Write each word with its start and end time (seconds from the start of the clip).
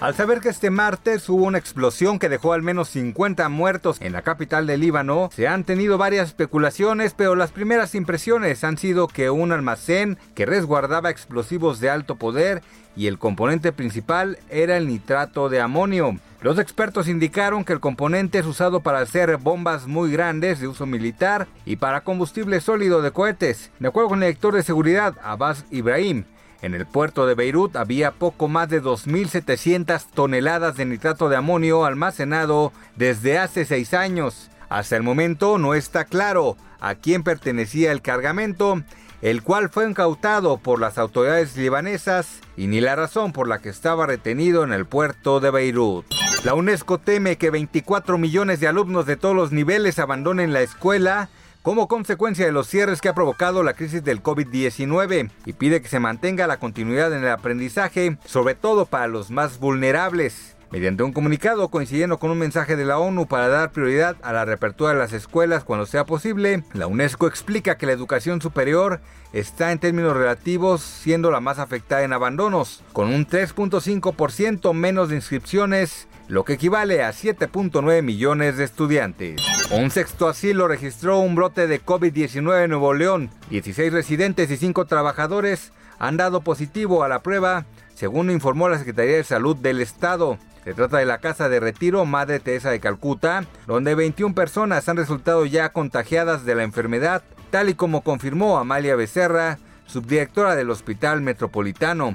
Al 0.00 0.14
saber 0.14 0.40
que 0.40 0.48
este 0.48 0.70
martes 0.70 1.28
hubo 1.28 1.44
una 1.44 1.58
explosión 1.58 2.18
que 2.18 2.30
dejó 2.30 2.54
al 2.54 2.62
menos 2.62 2.88
50 2.88 3.46
muertos 3.50 3.98
en 4.00 4.14
la 4.14 4.22
capital 4.22 4.66
del 4.66 4.80
Líbano, 4.80 5.28
se 5.30 5.46
han 5.46 5.64
tenido 5.64 5.98
varias 5.98 6.28
especulaciones, 6.28 7.12
pero 7.14 7.36
las 7.36 7.50
primeras 7.50 7.94
impresiones 7.94 8.64
han 8.64 8.78
sido 8.78 9.08
que 9.08 9.28
un 9.28 9.52
almacén 9.52 10.16
que 10.34 10.46
resguardaba 10.46 11.10
explosivos 11.10 11.80
de 11.80 11.90
alto 11.90 12.16
poder 12.16 12.62
y 12.96 13.08
el 13.08 13.18
componente 13.18 13.72
principal 13.72 14.38
era 14.48 14.78
el 14.78 14.88
nitrato 14.88 15.50
de 15.50 15.60
amonio. 15.60 16.16
Los 16.40 16.58
expertos 16.58 17.06
indicaron 17.06 17.66
que 17.66 17.74
el 17.74 17.80
componente 17.80 18.38
es 18.38 18.46
usado 18.46 18.80
para 18.80 19.00
hacer 19.00 19.36
bombas 19.36 19.86
muy 19.86 20.10
grandes 20.10 20.60
de 20.60 20.68
uso 20.68 20.86
militar 20.86 21.46
y 21.66 21.76
para 21.76 22.00
combustible 22.00 22.62
sólido 22.62 23.02
de 23.02 23.10
cohetes. 23.10 23.70
De 23.78 23.88
acuerdo 23.88 24.08
con 24.08 24.22
el 24.22 24.28
director 24.28 24.54
de 24.54 24.62
seguridad, 24.62 25.16
Abbas 25.22 25.66
Ibrahim, 25.70 26.24
en 26.62 26.74
el 26.74 26.86
puerto 26.86 27.26
de 27.26 27.34
Beirut 27.34 27.76
había 27.76 28.12
poco 28.12 28.48
más 28.48 28.68
de 28.68 28.82
2.700 28.82 30.04
toneladas 30.12 30.76
de 30.76 30.84
nitrato 30.84 31.28
de 31.28 31.36
amonio 31.36 31.84
almacenado 31.84 32.72
desde 32.96 33.38
hace 33.38 33.64
seis 33.64 33.94
años. 33.94 34.50
Hasta 34.68 34.96
el 34.96 35.02
momento 35.02 35.58
no 35.58 35.74
está 35.74 36.04
claro 36.04 36.56
a 36.80 36.94
quién 36.94 37.22
pertenecía 37.22 37.92
el 37.92 38.02
cargamento, 38.02 38.82
el 39.22 39.42
cual 39.42 39.68
fue 39.68 39.88
incautado 39.88 40.58
por 40.58 40.80
las 40.80 40.98
autoridades 40.98 41.56
libanesas 41.56 42.40
y 42.56 42.66
ni 42.66 42.80
la 42.80 42.96
razón 42.96 43.32
por 43.32 43.48
la 43.48 43.58
que 43.58 43.68
estaba 43.68 44.06
retenido 44.06 44.62
en 44.64 44.72
el 44.72 44.86
puerto 44.86 45.40
de 45.40 45.50
Beirut. 45.50 46.06
La 46.44 46.54
UNESCO 46.54 46.98
teme 46.98 47.36
que 47.36 47.50
24 47.50 48.16
millones 48.16 48.60
de 48.60 48.68
alumnos 48.68 49.06
de 49.06 49.16
todos 49.16 49.36
los 49.36 49.52
niveles 49.52 49.98
abandonen 49.98 50.52
la 50.52 50.62
escuela 50.62 51.28
como 51.62 51.88
consecuencia 51.88 52.46
de 52.46 52.52
los 52.52 52.68
cierres 52.68 53.00
que 53.00 53.08
ha 53.08 53.14
provocado 53.14 53.62
la 53.62 53.74
crisis 53.74 54.02
del 54.02 54.22
COVID-19 54.22 55.30
y 55.44 55.52
pide 55.52 55.82
que 55.82 55.88
se 55.88 56.00
mantenga 56.00 56.46
la 56.46 56.58
continuidad 56.58 57.12
en 57.12 57.22
el 57.22 57.30
aprendizaje, 57.30 58.16
sobre 58.24 58.54
todo 58.54 58.86
para 58.86 59.08
los 59.08 59.30
más 59.30 59.58
vulnerables. 59.58 60.56
Mediante 60.70 61.02
un 61.02 61.12
comunicado 61.12 61.68
coincidiendo 61.68 62.18
con 62.18 62.30
un 62.30 62.38
mensaje 62.38 62.76
de 62.76 62.84
la 62.84 63.00
ONU 63.00 63.26
para 63.26 63.48
dar 63.48 63.72
prioridad 63.72 64.16
a 64.22 64.32
la 64.32 64.44
reapertura 64.44 64.92
de 64.92 65.00
las 65.00 65.12
escuelas 65.12 65.64
cuando 65.64 65.84
sea 65.84 66.06
posible, 66.06 66.62
la 66.74 66.86
UNESCO 66.86 67.26
explica 67.26 67.76
que 67.76 67.86
la 67.86 67.92
educación 67.92 68.40
superior 68.40 69.00
está 69.32 69.72
en 69.72 69.80
términos 69.80 70.16
relativos 70.16 70.80
siendo 70.80 71.32
la 71.32 71.40
más 71.40 71.58
afectada 71.58 72.04
en 72.04 72.12
abandonos, 72.12 72.84
con 72.92 73.08
un 73.08 73.26
3.5% 73.26 74.72
menos 74.72 75.08
de 75.08 75.16
inscripciones, 75.16 76.06
lo 76.30 76.44
que 76.44 76.52
equivale 76.52 77.02
a 77.02 77.10
7.9 77.10 78.02
millones 78.02 78.56
de 78.56 78.62
estudiantes. 78.62 79.42
Un 79.72 79.90
sexto 79.90 80.28
asilo 80.28 80.68
registró 80.68 81.18
un 81.18 81.34
brote 81.34 81.66
de 81.66 81.82
COVID-19 81.82 82.64
en 82.64 82.70
Nuevo 82.70 82.94
León. 82.94 83.30
16 83.50 83.92
residentes 83.92 84.48
y 84.48 84.56
5 84.56 84.84
trabajadores 84.84 85.72
han 85.98 86.16
dado 86.16 86.42
positivo 86.42 87.02
a 87.02 87.08
la 87.08 87.20
prueba, 87.20 87.66
según 87.94 88.30
informó 88.30 88.68
la 88.68 88.78
Secretaría 88.78 89.16
de 89.16 89.24
Salud 89.24 89.56
del 89.56 89.80
Estado. 89.80 90.38
Se 90.62 90.72
trata 90.72 90.98
de 90.98 91.04
la 91.04 91.18
casa 91.18 91.48
de 91.48 91.58
retiro 91.58 92.04
Madre 92.04 92.38
Teresa 92.38 92.70
de 92.70 92.78
Calcuta, 92.78 93.44
donde 93.66 93.96
21 93.96 94.32
personas 94.32 94.88
han 94.88 94.98
resultado 94.98 95.46
ya 95.46 95.70
contagiadas 95.70 96.44
de 96.44 96.54
la 96.54 96.62
enfermedad, 96.62 97.24
tal 97.50 97.70
y 97.70 97.74
como 97.74 98.02
confirmó 98.02 98.58
Amalia 98.58 98.94
Becerra, 98.94 99.58
subdirectora 99.86 100.54
del 100.54 100.70
Hospital 100.70 101.22
Metropolitano. 101.22 102.14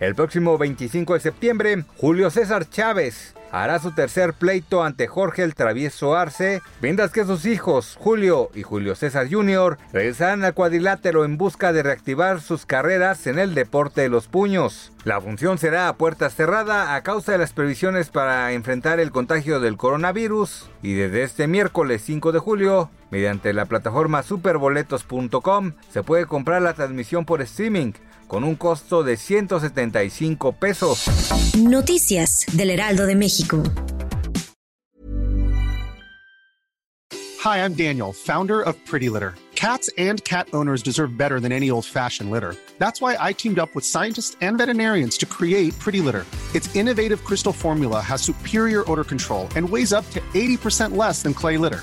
El 0.00 0.16
próximo 0.16 0.58
25 0.58 1.14
de 1.14 1.20
septiembre, 1.20 1.84
Julio 1.96 2.30
César 2.30 2.68
Chávez 2.68 3.34
hará 3.62 3.78
su 3.78 3.92
tercer 3.92 4.34
pleito 4.34 4.82
ante 4.82 5.06
Jorge 5.06 5.44
el 5.44 5.54
Travieso 5.54 6.16
Arce, 6.16 6.60
mientras 6.80 7.12
que 7.12 7.24
sus 7.24 7.46
hijos, 7.46 7.96
Julio 8.00 8.50
y 8.54 8.62
Julio 8.62 8.96
César 8.96 9.28
Jr., 9.30 9.78
regresarán 9.92 10.44
al 10.44 10.54
cuadrilátero 10.54 11.24
en 11.24 11.38
busca 11.38 11.72
de 11.72 11.84
reactivar 11.84 12.40
sus 12.40 12.66
carreras 12.66 13.28
en 13.28 13.38
el 13.38 13.54
deporte 13.54 14.00
de 14.00 14.08
los 14.08 14.26
puños. 14.26 14.92
La 15.04 15.20
función 15.20 15.58
será 15.58 15.88
a 15.88 15.96
puerta 15.96 16.30
cerrada 16.30 16.96
a 16.96 17.02
causa 17.02 17.32
de 17.32 17.38
las 17.38 17.52
previsiones 17.52 18.10
para 18.10 18.52
enfrentar 18.52 18.98
el 18.98 19.12
contagio 19.12 19.60
del 19.60 19.76
coronavirus 19.76 20.70
y 20.82 20.94
desde 20.94 21.22
este 21.22 21.46
miércoles 21.46 22.02
5 22.04 22.32
de 22.32 22.38
julio, 22.40 22.90
mediante 23.10 23.52
la 23.52 23.66
plataforma 23.66 24.24
superboletos.com, 24.24 25.72
se 25.90 26.02
puede 26.02 26.26
comprar 26.26 26.62
la 26.62 26.74
transmisión 26.74 27.24
por 27.24 27.40
streaming 27.42 27.92
con 28.26 28.44
un 28.44 28.56
costo 28.56 29.02
de 29.02 29.16
175 29.16 30.52
pesos. 30.52 31.06
Noticias 31.56 32.44
del 32.52 32.70
Heraldo 32.70 33.06
de 33.06 33.14
México. 33.14 33.62
Hi, 37.44 37.58
I'm 37.58 37.74
Daniel, 37.74 38.12
founder 38.12 38.62
of 38.62 38.74
Pretty 38.86 39.10
Litter. 39.10 39.34
Cats 39.54 39.90
and 39.98 40.22
cat 40.24 40.48
owners 40.52 40.82
deserve 40.82 41.16
better 41.16 41.40
than 41.40 41.52
any 41.52 41.70
old-fashioned 41.70 42.30
litter. 42.30 42.56
That's 42.78 43.00
why 43.00 43.16
I 43.20 43.32
teamed 43.32 43.58
up 43.58 43.74
with 43.74 43.84
scientists 43.84 44.36
and 44.40 44.58
veterinarians 44.58 45.16
to 45.18 45.26
create 45.26 45.78
Pretty 45.78 46.00
Litter. 46.00 46.26
Its 46.54 46.74
innovative 46.74 47.22
crystal 47.24 47.52
formula 47.52 48.00
has 48.00 48.22
superior 48.22 48.90
odor 48.90 49.04
control 49.04 49.48
and 49.56 49.68
weighs 49.68 49.92
up 49.92 50.08
to 50.10 50.20
80% 50.32 50.96
less 50.96 51.22
than 51.22 51.34
clay 51.34 51.56
litter. 51.56 51.82